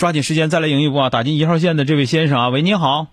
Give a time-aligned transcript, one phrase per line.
[0.00, 1.10] 抓紧时间再来赢一波啊！
[1.10, 3.08] 打进一号线的这位先生啊，喂，你好，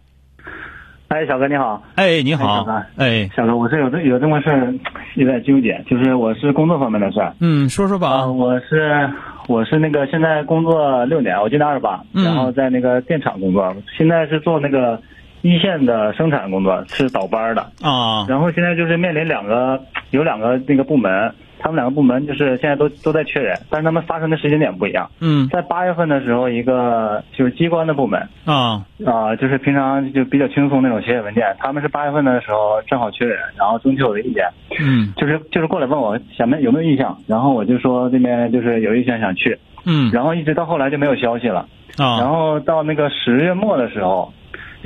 [1.10, 2.46] 哎，小哥你好，哎，你好。
[2.46, 4.74] 哎小哥，哎，小哥，我是有这有这么事儿，
[5.16, 7.34] 有点纠结，就是我是工作方面的事儿。
[7.42, 8.26] 嗯，说说吧。
[8.28, 9.10] 我是
[9.50, 12.24] 我是那个现在工作六年，我今年二十八，嗯。
[12.24, 15.02] 然后在那个电厂工作，现在是做那个
[15.48, 25.48] 一线的生产工作，是倒班的，啊，然后现在就是面临两个有两个那个部门，他们两个部门就是现在都都在缺人，但是他们发生的时间点不一样，嗯。
[25.50, 34.46] 在八月份的时候，一个就是机关的部门，啊，啊、就是平常就比较轻松那种写写文件，他们是八月份的时候正好缺人，然后征求我的意见，
[34.80, 35.14] 嗯。
[35.16, 40.12] 就是就是过来问我想没有没有意向，然后我就说这边就是有意向想去，嗯。
[40.12, 44.34] 然后一直到后来就没有消息了，然啊，后到那个十月末的时候，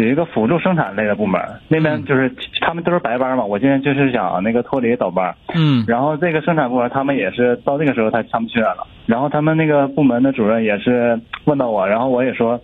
[0.02, 1.83] 有一个辅助生产类的部门，那嗯。
[1.83, 5.83] 边就是他们都是白班嘛，我现在就是想那个脱离倒班，嗯。
[5.88, 12.59] 然后这个生产部门他们也是到那个时候他他们缺人了，然后他们那个部门的主任也是问到我，然后我也说，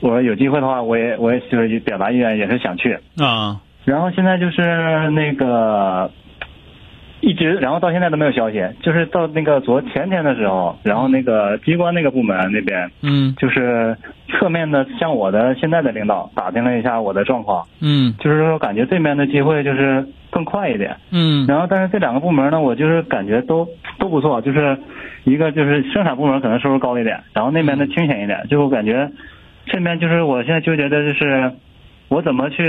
[0.00, 2.98] 我说有机会的话，我也我也就是表达意愿，也是想去。
[3.18, 6.10] 啊，然后现在就是那个
[7.20, 13.96] 一直，然后到现在都没有消息，就是到那个昨前天的时候，然后那个机关那个部门那边嗯就是
[14.28, 20.96] 侧面的向我的现在的领导打听了一下我的状况，嗯就是说感觉这边的机会就是更快一点。
[21.10, 23.66] 嗯然后，但是这两个部门呢，我就是感觉都
[23.98, 24.76] 都不错，就是
[25.24, 29.10] 一个就是生产部门可能收入高一点，然后那边的清闲一点，就我感觉
[29.66, 31.52] 这边就是我现在纠结的就是
[32.08, 32.62] 我怎么去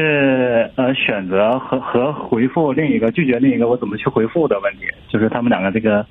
[0.76, 6.06] 呃选择和和回复另一个拒绝另一个我怎么去回复的问题，就是他们两个这个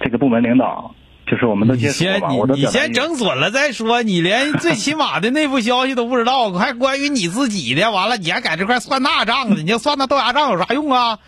[0.00, 0.94] 这个部门领导，
[1.26, 9.56] 就是我们都你接触先过嘛，我都你你先整准了再说，你连最起码的内部消息都不知道，还关于你自己的，完了你还在这块算那账呢？
[9.56, 11.18] 你就算那豆芽账有啥用啊？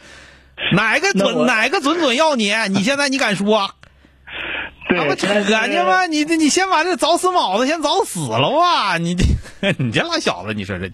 [0.73, 2.53] 哪个准 哪个准准要你？
[2.69, 3.71] 你现在你敢说？
[4.89, 6.07] 对那不扯呢吗？
[6.07, 8.99] 你这你先把这找死卯子先找死了吧！
[8.99, 9.25] 你这
[9.79, 10.93] 你这老小子，你说这你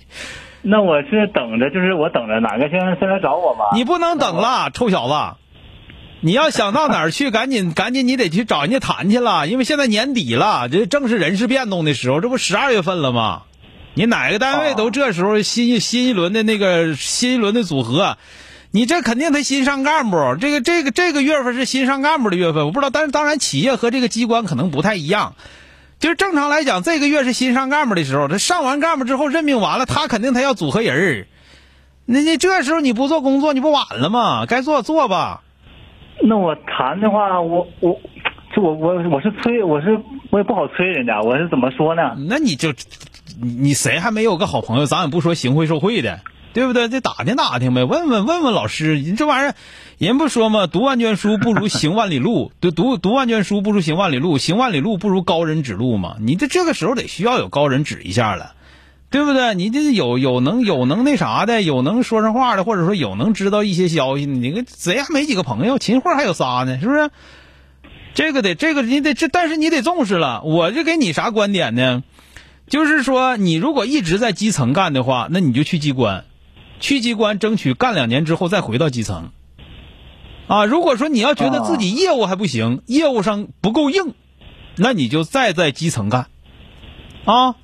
[0.63, 3.71] 那我是等着，就是我等着哪个先先来找我吧？
[3.75, 5.15] 你不能等了，臭小子！
[6.23, 13.43] 你要想到哪儿去，赶紧赶紧，你得去找人家谈去了，因为现在年底了，这正是人事变动的时候，这不十二月份了吗？
[13.95, 18.19] 你哪个单位都这时候新新一轮的那个新一轮的组合，
[18.73, 20.37] 你这肯定他新上干部。
[20.41, 25.35] 这个这个这个月份是新上干部的月份，我不知道，但是当然企业和这个机关可能不太一样。
[25.99, 31.27] 就是正常来讲，这个月是新上干部的时候，他上完干部之后任命完了，他肯定他要组合人儿。
[32.07, 34.47] 那你这时候你不做工作，你不晚了吗？
[34.47, 35.43] 该做做吧。
[36.23, 38.01] 那我谈的话，我我
[38.55, 42.17] 就我我我是催，我是我也不好催人家，我是怎么说呢？
[42.29, 42.71] 那你就
[43.41, 44.87] 你你谁还没有个好朋友？
[44.87, 46.21] 咱也不说行贿受贿的，
[46.53, 46.89] 对不对？
[46.89, 49.55] 得打听打听呗，问问问问老师，你这玩意儿，
[49.99, 50.67] 人不说吗？
[50.67, 56.17] 读万卷书不如行万里路， 对，读读万卷书不如行万里路，行万里路不如高人指路嘛。
[56.21, 58.55] 你这这个时候得需要有高人指一下了。
[59.13, 59.57] 对不对？
[59.57, 65.81] 你这有有能有能那啥的，有能说上话的，或者说有能知道一些消息，你个谁还没几个朋友？
[65.81, 67.11] 秦桧还有仨呢，是不是？
[68.15, 70.43] 这个得这个你得这，但是你得重视了。
[70.43, 72.05] 我这给你啥观点呢？
[72.69, 76.25] 就是说，你如果一直在基层干的话，那你就去机关，
[76.81, 79.31] 去机关争取干两年之后再回到基层。
[80.49, 84.15] 啊，如果说你要觉得自己业务还不行，业务上不够硬，
[84.77, 86.27] 那你就再在基层干。
[87.25, 87.55] 啊，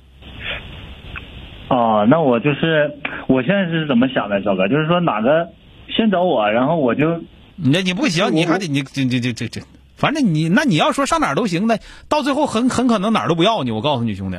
[1.67, 2.97] 哦，那我就是
[3.27, 4.69] 我现在是怎么想的，小哥？
[4.69, 5.49] 就是说哪个
[5.89, 7.21] 先找我，然后我就
[7.57, 9.61] 那你不行，你还得你这这这这这，
[9.97, 13.71] 反正你那你要说上哪儿都行的，到最后很很可能哪儿都不要你。
[13.71, 14.37] 我告诉你兄弟，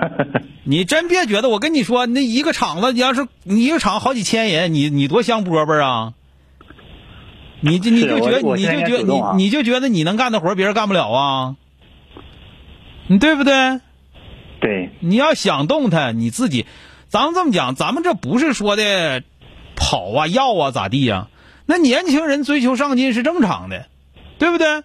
[0.64, 6.14] 你真别觉得我跟你说，那一个厂子，你要是你一个厂好几千人，你你多香饽饽啊！
[7.60, 11.56] 你就你就觉得你就觉得你你就觉得你能干的活别人干不了啊？
[13.08, 13.80] 你对不对？
[14.60, 16.66] 对你要想动弹，你自己，
[17.08, 19.22] 咱们这么讲，咱们这不是说的
[19.76, 21.28] 跑啊、要啊咋地呀、
[21.66, 23.86] 那年轻人追求上进是正常的，
[24.38, 24.82] 对不对？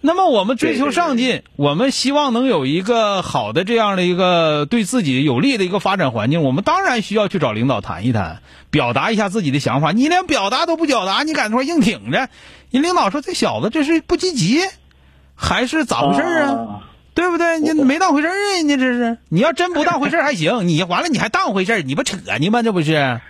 [0.00, 8.40] 那么我们追求上进，我们希望能有一个好的这样的一个对自己有利的一个发展环境，我们当然需要去找领导谈一谈，
[8.70, 9.90] 表达一下自己的想法。
[9.90, 12.28] 你连表达都不表达，你敢说硬挺着？
[12.70, 14.60] 人领导说这小子这是不积极
[15.34, 16.52] 还是咋回事儿啊？
[16.52, 17.58] 啊对不对？
[17.58, 18.62] 你没当回事儿啊？
[18.62, 22.62] 你这是，你要真不当回事儿还行，你完了你还当回事儿，你不扯呢吗？
[22.62, 23.20] 这不是？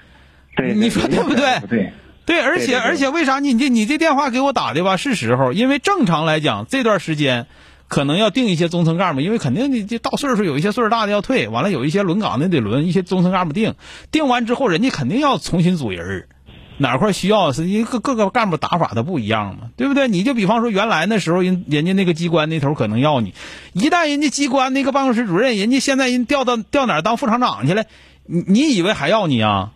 [0.54, 1.94] 对，你说对不对不对？
[2.28, 5.54] 对，而且而且为啥你这你这电话给我打的吧是时候？
[5.54, 7.46] 因为正常来讲这段时间
[7.88, 13.76] 可能要定一些中层干部，因为肯定你这到岁数有一些岁数大的要退，完了有一些轮岗的得轮，一些中层干部定，
[14.10, 16.28] 定完之后人家肯定要重新组人儿
[16.76, 20.06] 哪块需要是因为各各个干部打法都不一样嘛，对不对？
[20.06, 23.32] 你就比方说原来那时候人人家那个机关那头可能要你，
[23.72, 27.84] 一旦人家机关那个办公室主任，人家现在人调到调哪儿当副厂长去了，
[28.26, 29.72] 你你以为还要你啊？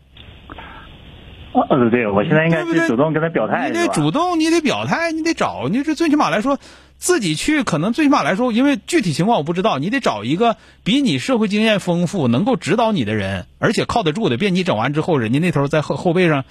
[1.52, 6.58] 啊，对对，我现在应该对不对是主动跟他表态，你得主动，你得表态，你得找，你这最起码来说，
[6.96, 16.44] 自己去，可能最起码来说，因为具体情况我不知道，你得找一个比你社会经验丰富、能够指导你的人，而且靠得住的，别你整完之后，人家那头在后后背上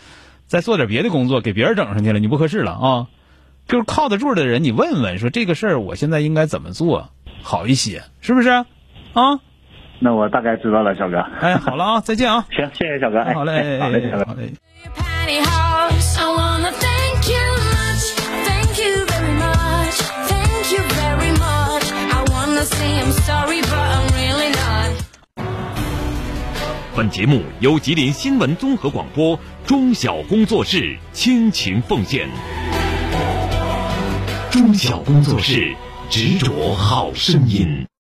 [0.46, 3.08] 再做点别的工作，给别人整上去了，你不合适了啊。
[3.68, 7.10] 就是靠得住的人，你问问说这个事儿我现在应该怎么做
[7.42, 8.50] 好一些，是不是？
[8.50, 9.40] 啊，
[10.04, 11.20] 那我大概知道了，小哥。
[11.40, 12.44] 哎，好了啊，再见啊。
[12.50, 13.20] 行，谢谢小哥。
[13.20, 14.34] 哎，好嘞，哎好嘞，小哥好。
[14.34, 14.52] 嘞。
[15.28, 15.38] I
[16.26, 17.38] wanna thank you
[17.70, 21.92] much, thank you very much, thank you very much.
[22.12, 24.92] I wanna say I'm sorry, but I'm really not.
[26.96, 32.28] 本节目由吉林新闻综合广播中小工作室倾情奉献。
[34.50, 35.74] 中小工作室
[36.10, 37.86] 执着好声音。